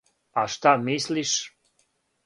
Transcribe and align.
А 0.39 0.41
шта 0.53 0.71
мислиш? 0.87 1.31